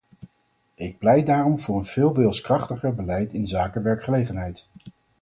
Ik 0.75 0.97
pleit 0.99 1.25
daarom 1.25 1.59
voor 1.59 1.77
een 1.77 1.85
veel 1.85 2.13
wilskrachtiger 2.13 2.95
beleid 2.95 3.33
inzake 3.33 3.81
werkgelegenheid. 3.81 4.67